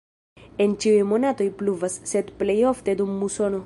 [0.65, 3.59] En ĉiuj monatoj pluvas, sed plej ofte dum musono.